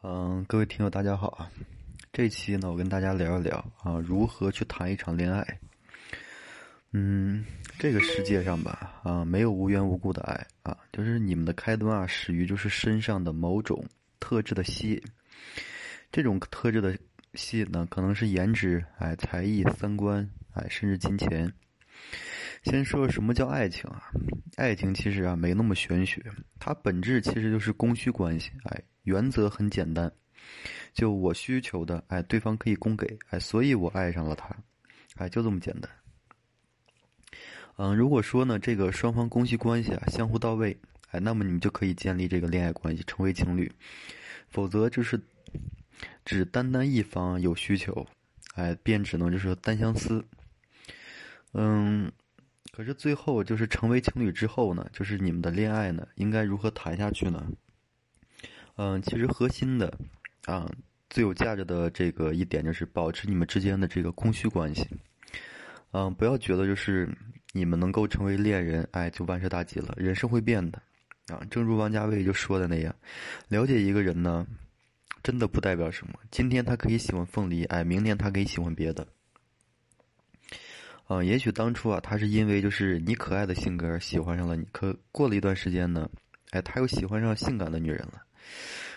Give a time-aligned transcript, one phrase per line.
[0.00, 1.50] 嗯，各位听友，大家好啊！
[2.12, 5.44] 这期呢，我跟大家聊一聊啊，如何去谈一场恋爱。
[6.92, 7.44] 嗯，
[7.80, 13.84] 这个世界上吧，啊，没有无缘无故的爱啊，就是你们的开端啊，始于就是身上的某种
[14.20, 15.02] 特质的吸引。
[16.12, 16.96] 这种特质的
[17.34, 21.52] 吸引呢，可能是颜值、哎，才艺、三观，哎，甚至金钱。
[22.62, 24.12] 先说什么叫爱情啊？
[24.56, 26.24] 爱情其实啊没那么玄学，
[26.60, 28.52] 它本质其实就是供需关系。
[28.64, 30.12] 哎，原则很简单，
[30.92, 34.54] 就我需求的，哎，对方可以供给，哎，所以我爱上了他，
[35.16, 35.90] 哎，就这么简单。
[37.76, 40.76] 嗯，如果说呢，这个双方供需关系啊相互到位，
[41.10, 43.72] 哎，那么你们就可以建立这个恋爱关系，成为情侣。
[44.50, 45.18] 否则就是
[46.26, 48.06] 只单单一方有需求，
[48.56, 50.22] 哎，便只能就是单相思。
[51.54, 52.12] 嗯。
[52.70, 57.44] 可是最后就是成为情侣之后呢，就是你们的恋爱呢，应该如何谈下去呢？
[58.80, 59.92] 嗯，其实核心的，
[60.44, 60.70] 啊，
[61.10, 64.86] 最有价值的这个一点就是保持你们之间的这个供需关系。
[65.90, 67.08] 嗯，不要觉得就是
[67.52, 69.92] 你们能够成为恋人，哎，就万事大吉了。
[69.96, 70.80] 人是会变的，
[71.26, 72.94] 啊，正如王家卫就说的那样，
[73.48, 74.46] 了解一个人呢，
[75.24, 76.12] 真的不代表什么。
[76.30, 79.04] 今天他可以喜欢凤梨，哎，明天他可以喜欢别的。
[81.08, 84.64] 啊，也许当初啊，他是因为就是你可爱的性格而喜欢上了你。
[84.70, 86.08] 可过了一段时间呢，
[86.50, 88.22] 哎，他又喜欢上性感的女人了。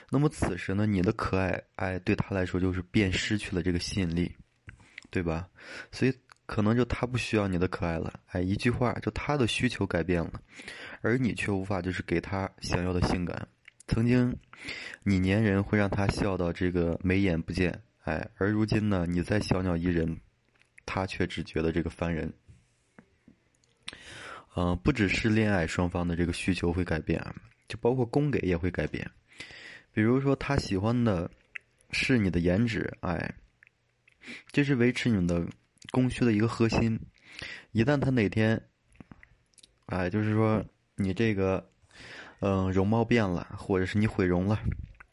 [0.10, 4.36] 那么此时呢，你的可爱，哎，对他来说就是便失去了这个吸引力，
[5.10, 5.48] 对吧？
[5.92, 6.14] 所以
[6.46, 8.20] 可能就他不需要你的可爱了。
[8.28, 10.42] 哎，一句话，就他的需求改变了，
[11.02, 13.48] 而你却无法就是给他想要的性感。
[13.88, 14.36] 曾经，
[15.04, 20.20] 你粘人会让他笑到这个眉眼不见，哎，而如今呢，你再小鸟依人。
[20.84, 22.34] 他却只觉得这个烦人。
[24.56, 27.24] 嗯，不只是恋爱双方的这个需求会改变，
[27.70, 29.10] 就包括供给也会改变。
[29.94, 31.30] 比如说，他喜欢的
[31.92, 33.34] 是你的颜值，哎，
[34.52, 35.46] 这是维持你们的
[35.92, 37.00] 供需的一个核心。
[37.72, 38.62] 一旦他哪天，
[39.88, 40.64] 哎，就是说
[40.96, 41.70] 你这个，
[42.40, 44.60] 嗯，容貌变了，或者是你毁容了，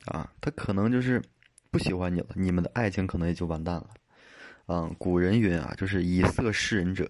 [0.07, 1.23] 啊，他可能就是
[1.71, 3.91] 不喜欢你了，你们的爱情可能也就完蛋了。
[4.67, 7.09] 嗯，古人云啊，就是以色示人者，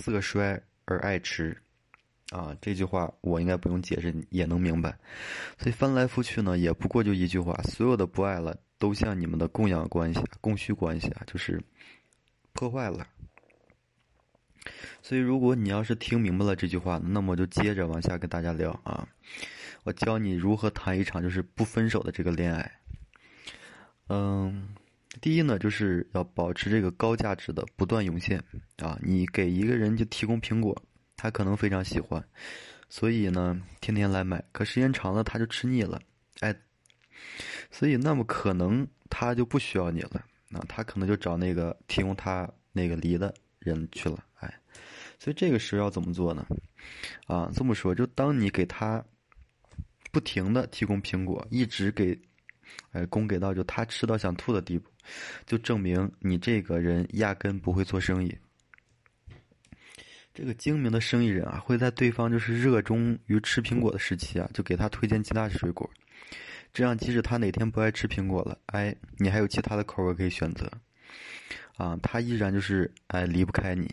[0.00, 1.56] 色衰而爱弛，
[2.30, 4.98] 啊，这句话我应该不用解释也能明白。
[5.58, 11.62] 所以翻来覆去呢，也不过就一句话：所有的不爱了，都像你们的供养关系、供需关系啊，就是
[12.52, 13.06] 破坏了。
[15.02, 19.08] 所以，如果你要是听明白了这句话，那么就接着往下跟大家聊啊。
[19.84, 22.70] 我教你如何谈一场就是不分手的这个恋爱。
[24.08, 24.68] 嗯。
[25.22, 28.38] 第一呢，就是要保持这个高价值的不断涌现
[28.76, 28.96] 啊！
[29.02, 30.80] 你给一个人就提供苹果，
[31.18, 32.24] 他可能非常喜欢，
[32.88, 34.42] 所以呢，天天来买。
[34.52, 36.00] 可时间长了，他就吃腻了，
[36.40, 36.56] 哎，
[37.70, 44.50] 所以那么可能他就不需要你了，那他可能就找那个提供他那个梨的人去了，哎，
[45.18, 46.46] 所以这个时候要怎么做呢？
[47.26, 49.04] 啊，这么说，就当你给他
[50.10, 52.18] 不停的提供苹果，一直给。
[52.92, 54.90] 哎，供给到就他吃到想吐的地步，
[55.46, 58.36] 就证明你这个人压根不会做生意。
[60.38, 65.90] 这个精明的生意人啊，会在对方就是热衷于吃苹果的时期啊，就给他推荐其他水果，
[66.72, 70.70] 这样即使他哪天不爱吃苹果了，哎，你还有其他的口味可以选择，
[71.76, 73.92] 啊，他依然就是哎离不开你。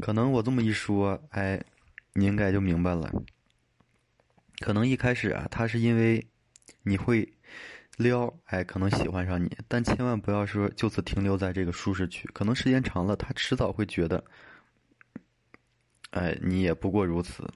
[0.00, 1.62] 可能我这么一说，哎，
[2.14, 3.12] 你应该就明白了。
[4.60, 6.26] 可能一开始啊，他是因为。
[6.88, 7.28] 你会
[7.96, 14.22] 撩，哎，可能喜欢上你，但千万不要说就此停留在这个舒适区，可能时间长了，他迟早会觉得，
[16.10, 17.48] 哎，你也不过如此，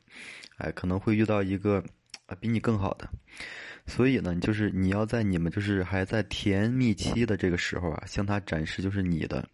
[0.56, 1.84] 哎，可能会遇到一个
[2.24, 3.06] 啊比你更好的，
[3.86, 9.46] 所以呢，就是你要在你们就是还在甜蜜期的这个时候啊，向他展示就是你的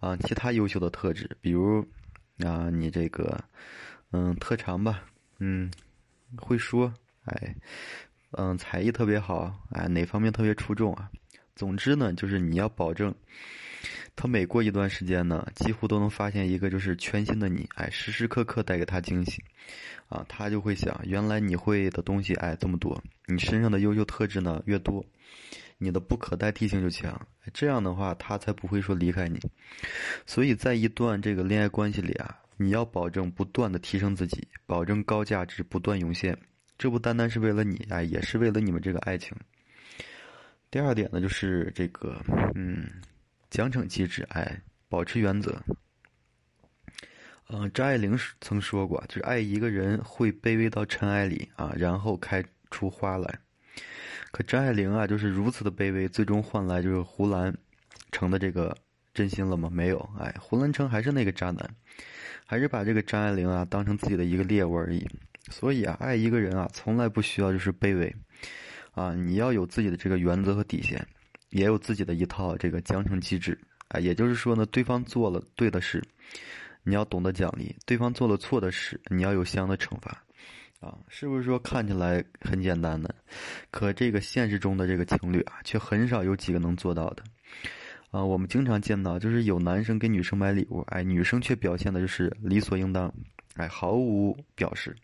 [0.00, 1.80] 啊其他优秀的特质，比如
[2.40, 3.42] 啊你这个
[4.12, 5.02] 嗯特长吧，
[5.38, 5.70] 嗯
[6.36, 6.92] 会说，
[7.24, 7.56] 哎。
[8.36, 11.10] 嗯，才艺特别好，哎，哪方面特别出众啊？
[11.54, 13.14] 总之呢，就是你要保证，
[14.16, 19.42] 他每过一段时间呢，几乎都能发现一个就是全新的你，哎，时时刻刻带给他惊喜，
[20.08, 25.04] 啊，他就会想，原来你会的东西，哎，这么多，你身上的优秀特质呢越多，
[25.78, 27.20] 你的不可代替性就强，
[27.52, 29.38] 这样的话，他才不会说离开你。
[30.26, 36.36] 所以在一段这个恋爱关系里啊，你要保证不断的提升自己，保证高价值不断涌现。
[36.76, 39.36] 这不单单是为了你哎，也是为了你们这个爱情。
[40.70, 42.20] 第二点呢，就是这个
[42.54, 42.90] 嗯，
[43.48, 45.56] 奖惩机制哎，保持原则。
[47.48, 53.38] 嗯，张爱玲曾说过，就是爱一个人会卑微到尘埃里啊，然后开出花来。
[54.32, 57.56] 可张爱玲啊，就是如此的卑微，最终换来就是胡兰
[58.10, 58.76] 成的这个
[59.12, 59.70] 真心了吗？
[59.70, 61.70] 没有，哎，胡兰成还是那个渣男，
[62.44, 65.06] 还是把这个张爱玲啊当成自己的一个猎物而已。
[65.50, 68.14] 所以啊，爱一个人啊，从来不需要就是卑微，
[68.92, 71.06] 啊，你要有自己的这个原则和底线，
[71.50, 73.58] 也有自己的一套这个奖惩机制
[73.88, 74.00] 啊。
[74.00, 76.02] 也就是说呢，对方做了对的事，
[76.82, 80.22] 你要懂得奖励；对方做了错的事，你要有相应的惩罚。
[80.80, 83.08] 啊，是不是说看起来很简单呢？
[83.70, 87.22] 可这个现实中的这个情侣啊，却很少有几个能做到的。
[88.10, 93.10] 啊，我们经常见到，就是有男生给女生买礼物，哎，女生却表现的就是理所应当，
[93.54, 94.94] 哎，毫无表示。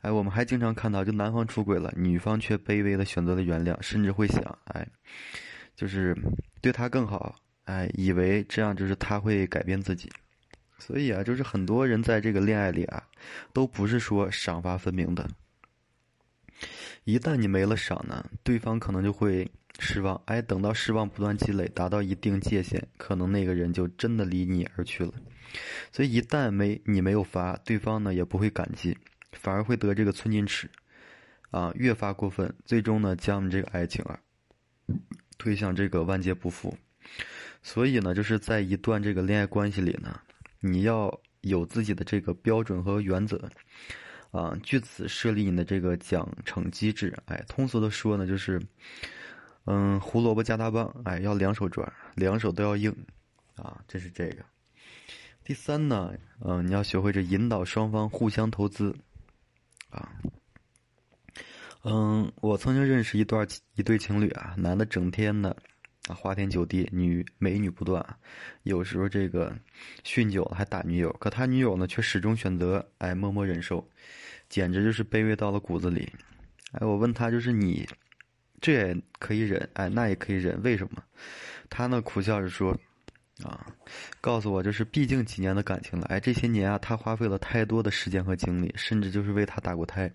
[0.00, 4.86] 哎，我们还经常看到，就男方出轨了，女方却卑微的选择了原谅，甚至会想，哎，
[5.74, 6.14] 就是
[6.60, 7.34] 对他更好，
[7.64, 10.12] 哎，以为这样就是他会改变自己。
[10.78, 13.02] 所以啊，就是很多人在这个恋爱里啊，
[13.54, 15.26] 都不是说赏罚分明的。
[17.04, 20.20] 一旦你没了赏呢，对方可能就会失望。
[20.26, 25.12] 哎，等到失望不断积累，达到一定界限，可能那个人就真的离你而去了。
[25.92, 28.96] 所以一旦没你没有罚，对方呢也不会感激，
[29.32, 30.68] 反而会得这个寸进尺，
[31.50, 34.18] 啊，越发过分，最终呢将你这个爱情啊
[35.38, 36.76] 推向这个万劫不复。
[37.62, 40.20] 所以呢，就是在一段这个恋爱关系里呢。
[40.66, 43.50] 你要有自己的这个标准和原则，
[44.34, 47.16] 啊，据此设立你的这个奖惩机制。
[47.26, 48.60] 哎，通俗的说呢，就是，
[49.64, 52.92] 嗯，胡萝卜加大棒，哎，要两手抓，两手都要硬，
[53.54, 54.44] 啊，这是这个。
[55.44, 58.92] 第三呢，嗯，你要学会这引导双方互相投资，
[59.90, 60.10] 啊，
[61.84, 63.46] 嗯，我曾经认识一段
[63.76, 65.54] 一对情侣啊，男的整天呢。
[66.08, 68.04] 啊，花天酒地，女美女不断，
[68.64, 69.56] 有时候这个
[70.04, 73.88] 酗酒还打女友，可他女友呢却始终选择哎默默忍受，
[74.50, 76.12] 简直就是卑微到了骨子里。
[76.72, 77.88] 哎，我问他就是你，
[78.60, 81.02] 这也可以忍，哎那也可以忍，为什么？
[81.70, 82.76] 他呢苦笑着说，
[83.42, 83.66] 啊，
[84.20, 90.12] 告诉我就是毕竟几年的感情了，哎这些年啊他花费了太多的时间和精力，甚至就是为他打过胎，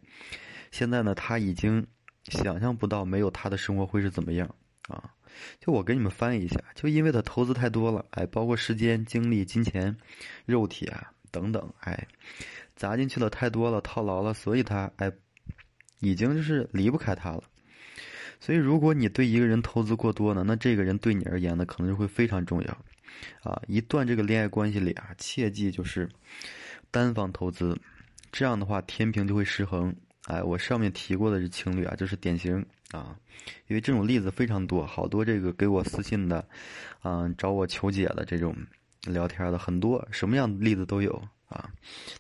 [0.70, 1.84] 现在呢他已经
[2.26, 4.48] 想象不到没有他的生活会是怎么样
[4.88, 5.10] 啊。
[5.60, 9.96] 就我给你们翻译一下，就因为他投资太多了，哎，包括时间、精力、金钱、
[10.46, 12.08] 肉体啊等等，哎，
[12.76, 15.12] 砸进去了太多了，套牢了，所以他哎，
[16.00, 17.44] 已经就是离不开他了。
[18.40, 22.78] 所以如果你对一个人投资过多呢，那这个人对你而言呢，可能就会非常重要。
[23.44, 26.08] 啊，一段这个恋爱关系里啊，切记就是
[26.90, 27.78] 单方投资，
[28.32, 29.94] 这样的话天平就会失衡。
[30.30, 33.18] 哎，我上面提过的这情侣啊，就是典型啊，
[33.68, 36.48] 因为这种例子非常多，好多这个给我私信的，
[37.04, 38.56] 嗯，找我求解的这种
[39.08, 41.12] 聊天的很多，什么样的例子都有
[41.48, 41.70] 啊。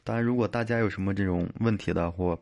[0.04, 2.40] 当然，如果大家有什么这种问题的，或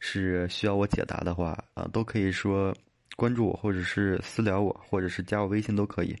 [0.00, 2.74] 是需要我解答的话啊，都可以说。
[3.16, 6.16] 关注我，或者是私聊我，或者是加我微信都可以。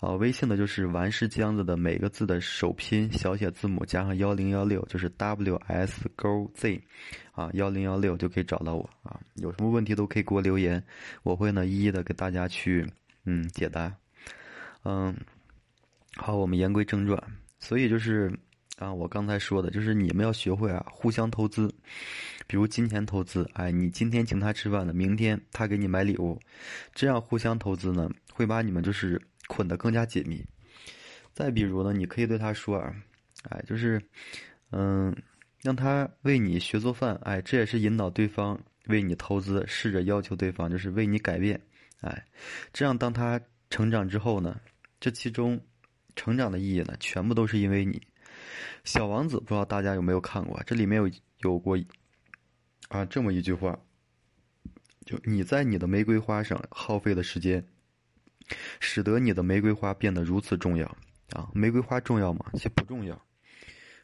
[0.00, 6.82] 啊，微信的就是完事江子的每个字的首拼小写字母加上幺零幺六，就是 W S 勾 Z，
[7.32, 9.20] 啊，幺零幺六就可以找到我啊。
[9.34, 10.82] 有什么问题都可以给我留言，
[11.22, 12.86] 我会呢一一的给大家去
[13.24, 13.94] 嗯解答。
[14.84, 15.16] 嗯，
[16.16, 17.22] 好，我们言归正传，
[17.58, 18.32] 所以就是。
[18.78, 21.72] 啊，我刚才说的就是你们要学会啊，互相投资，
[22.52, 26.38] 比如金钱投资，哎，你今天请他吃饭了，明天他给你买礼物，
[26.94, 30.44] 这样互相投资呢，会把你们就是捆得更加紧密。
[31.32, 32.94] 再比如呢，你可以对他说啊，
[33.48, 33.98] 哎，就是，
[34.70, 35.16] 嗯，
[35.62, 41.58] 让他为你学做饭，哎，这也是引导对方为你投资，试着要求对方就是为你改变，
[42.02, 42.22] 哎，
[42.70, 43.40] 这样当他
[43.70, 44.60] 成长之后呢，
[45.00, 45.58] 这其中
[46.16, 47.98] 成长的意义呢，全部都是因为你。
[48.84, 50.62] 小王子不知道大家有没有看过？
[50.66, 51.78] 这里面有有过
[52.88, 53.78] 啊这么一句话，
[55.06, 57.64] 就你在你的玫瑰花上耗费的时间，
[58.80, 60.86] 使得你的玫瑰花变得如此重要
[61.30, 61.48] 啊！
[61.54, 62.50] 玫瑰花重要吗？
[62.52, 63.20] 其实不重要，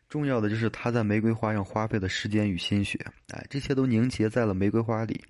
[0.08, 5.22] 重要的就是他在玫瑰花上花费的时间与心血，哎，这些都凝结在了玫瑰花里。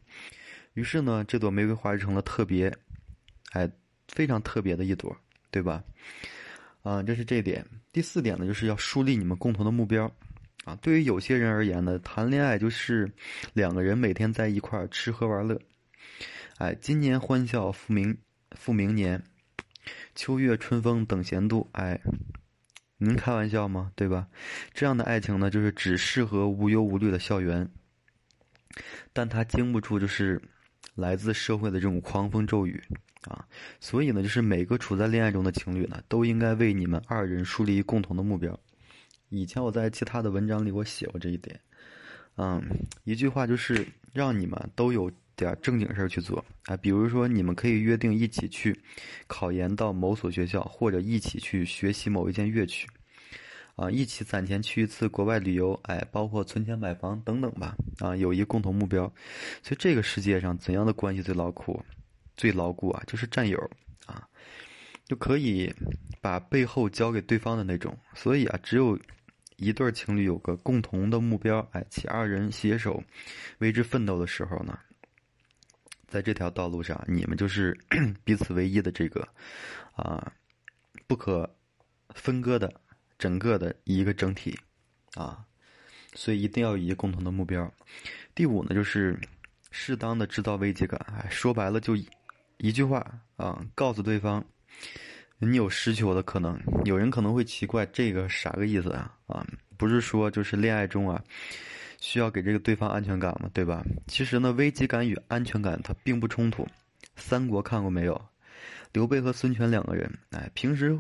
[0.74, 2.72] 于是呢，这朵玫瑰花就成了特别，
[3.50, 3.68] 哎，
[4.06, 5.16] 非常特别的一朵，
[5.50, 5.82] 对吧？
[6.82, 7.66] 啊，这是这点。
[7.90, 10.08] 第四点呢，就是要树立你们共同的目标。
[10.68, 13.10] 啊，对于有些人而言呢，谈恋爱就是
[13.54, 15.58] 两个人每天在一块儿吃喝玩乐。
[16.58, 18.14] 哎，今年欢笑复明
[18.50, 19.22] 复明年，
[20.14, 21.66] 秋月春风等闲度。
[21.72, 21.98] 哎，
[22.98, 23.90] 您开玩笑吗？
[23.96, 24.28] 对吧？
[24.74, 27.66] 这样的爱情呢，就是只适合无忧无虑的校园，
[29.14, 30.38] 但它经不住就是
[30.94, 32.78] 来自社会的这种狂风骤雨。
[33.22, 33.42] 啊，
[33.80, 38.58] 所以呢，就是每个处在恋爱中的情侣呢，都应该为你们二人树立共同的目标。
[39.30, 41.60] 以前我在其他的文章里我写过这一点，
[42.36, 42.62] 嗯，
[43.04, 46.76] 一句话就是让你们都有点正经事儿去做啊。
[46.78, 48.74] 比如说，你们可以约定一起去
[49.26, 52.88] 考研到某所学校，或者一起去学习某一件乐曲，
[53.76, 57.76] 啊，一起攒钱去一次国外旅游，哎，包括存钱买房等等吧。
[57.98, 59.12] 啊，有一个共同目标。
[59.62, 61.84] 所以这个世界上怎样的关系最牢固？
[62.36, 63.58] 最牢固啊，就是战友
[64.06, 64.26] 啊，
[65.04, 65.70] 就可以
[66.22, 67.94] 把背后交给对方的那种。
[68.14, 68.98] 所以啊，只有。
[69.58, 73.02] 一对情侣有个共同的目标，哎，其二人携手
[73.58, 74.78] 为之奋斗的时候呢，
[76.06, 77.76] 在这条道路上，你们就是
[78.22, 79.26] 彼此唯一的这个
[79.94, 80.32] 啊
[81.08, 81.52] 不可
[82.14, 82.72] 分割的
[83.18, 84.56] 整个的一个整体
[85.14, 85.44] 啊，
[86.14, 87.68] 所以一定要有一个共同的目标。
[88.36, 89.18] 第五呢，就是
[89.72, 91.96] 适当的制造危机感，哎，说白了就
[92.58, 93.04] 一句话
[93.36, 94.44] 啊，告诉对方。
[95.40, 99.14] 你有失去我的可能，有人可能会奇怪这个啥个意思啊？
[99.28, 101.22] 啊，不是说就是恋爱中啊，
[102.00, 103.84] 需要给这个对方安全感嘛，对吧？
[104.08, 106.66] 其实呢，危机感与安全感它并不冲突。
[107.14, 108.20] 三国看过没有？
[108.92, 110.98] 刘备和孙权两个人，哎，平时，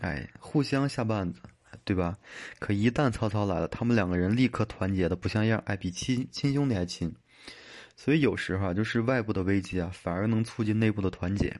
[0.00, 1.40] 哎，互相下绊子，
[1.84, 2.16] 对吧？
[2.60, 7.12] 可一旦曹操来了，他们两个人立刻团结的不像样，哎，比亲亲兄弟还亲。
[7.96, 11.56] 所以有时候啊，就是外部的危机啊，反而能促进内部的团结。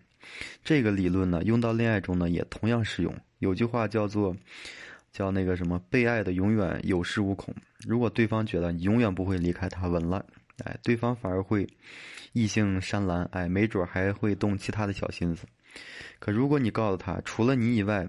[0.65, 3.15] 这个理论呢，用到恋爱中呢，也同样适用。
[3.39, 4.37] 有句话叫做
[5.13, 7.55] “叫那个什么，被爱的永远有恃无恐”。
[7.87, 10.25] 如果对方觉得你永远不会离开他，稳了，
[10.65, 11.67] 哎，对方反而会
[12.33, 15.47] 异性山蓝，哎，没准还会动其他的小心思。
[16.19, 18.07] 可如果你告诉他，除了你以外，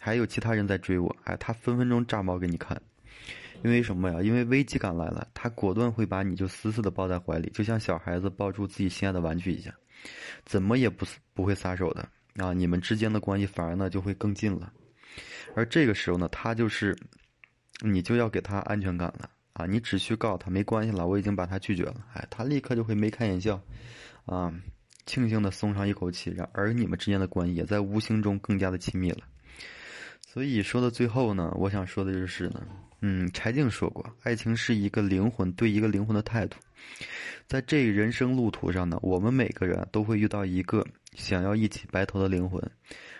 [0.00, 2.80] 还有其他人在追我，哎，他分分钟炸毛给你看。
[3.62, 4.20] 因为什么呀？
[4.20, 9.72] 因为危机感来了，他果断会把你就死死的抱在怀里，就像小孩子抱住自己心爱的玩具一样。
[10.44, 12.52] 怎么也不不会撒手的啊！
[12.52, 14.72] 你们之间的关系反而呢就会更近了，
[15.54, 16.96] 而这个时候呢，他就是，
[17.80, 19.66] 你就要给他安全感了啊！
[19.66, 23.60] 你只需告诉他没关系了，我已经把他拒绝了，哎，他立刻就会眉开眼笑，
[24.24, 24.52] 啊，
[25.06, 29.18] 庆幸的松上一口气，然而你们之间的关系也在无形中更加的亲密了。
[30.26, 32.66] 所以说到最后呢，我想说的就是呢，
[33.02, 36.56] 嗯，柴静说过，爱情是一个灵魂对一个灵魂的态度。
[37.48, 42.62] 在这人生路途上呢，我们每个人都会遇到一个想要一起白头的灵魂，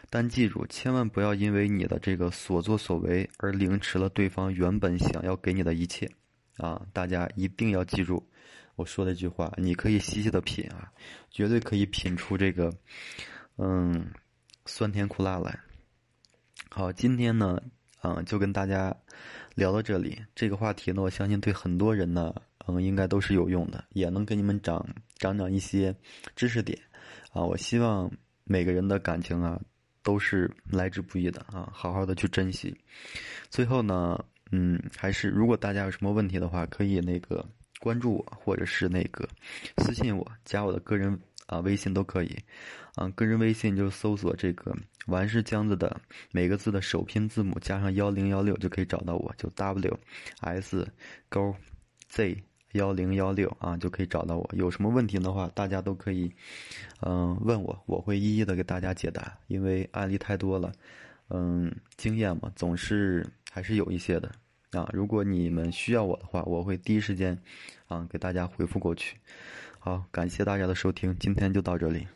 [0.09, 6.11] 但记住，千万不要因为你的这个所作所为而凌迟了对方原本想要给你的一切，
[6.57, 8.27] 啊，大家一定要记住
[8.77, 10.91] 我说的一句话，你可以细细的品啊，
[11.31, 12.73] 绝对可以品出这个，
[13.59, 14.11] 嗯，
[14.65, 15.59] 酸甜苦辣来。
[16.71, 17.61] 好，今天呢，
[18.03, 18.97] 嗯，就跟大家
[19.55, 22.35] 聊到这里，这个话题呢，我相信对很多人呢。
[22.67, 24.87] 嗯，应该都是有用的，也能给你们长
[25.19, 25.95] 长长一些
[26.37, 26.79] 知识点，
[27.33, 28.11] 啊，我希望
[28.45, 29.61] 每个人的感情啊
[30.03, 32.77] 都是来之不易的啊，好好的去珍惜。
[33.51, 37.45] 最后呢，嗯，还是如果大家有什么问题的话，可以那个
[37.81, 39.29] 关注我，或者是那个
[39.79, 42.37] 私信我，加我的个人啊微信都可以，
[42.95, 44.77] 啊，个人微信就搜索这个
[45.07, 46.01] “完是江子”的
[46.31, 49.99] 每个字的首拼字母加上幺零幺六就可以找到我，就 W
[50.41, 50.87] S
[51.29, 51.55] 勾
[52.09, 52.43] Z。
[52.73, 54.51] 幺零幺六啊，就可以找到我。
[54.53, 56.33] 有什么问题的话，大家都可以，
[57.01, 59.37] 嗯，问我，我会一一的给大家解答。
[59.47, 60.73] 因为案例太多了，
[61.29, 64.31] 嗯，经验嘛，总是还是有一些的
[64.73, 64.89] 啊。
[64.93, 67.39] 如果你们需要我的话，我会第一时间，
[67.89, 69.17] 啊，给大家回复过去。
[69.79, 72.07] 好，感谢大家的收听，今天就到这里。